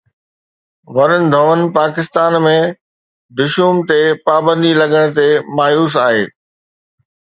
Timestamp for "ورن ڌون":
0.95-1.59